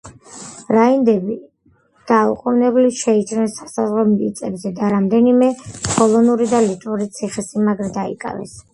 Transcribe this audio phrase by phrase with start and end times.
[0.75, 1.35] რაინდები
[2.13, 8.63] დაუყოვნებლივ შეიჭრნენ სასაზღვრო მიწებზე და რამდენიმე პოლონური და ლიტვური ციხესიმაგრე დაიკავეს.